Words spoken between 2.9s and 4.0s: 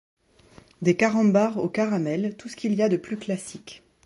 plus classiques.